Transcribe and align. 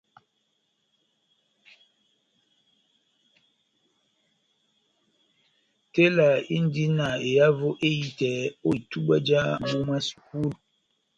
Tela 5.93 6.27
indi 6.55 6.85
na 6.97 7.07
ehavo 7.29 7.69
ehitɛ 7.87 8.31
ó 8.67 8.69
itubwa 8.77 9.15
já 9.27 9.39
mbúh 9.63 9.83
mwá 9.85 9.97
sukulu. 10.07 10.49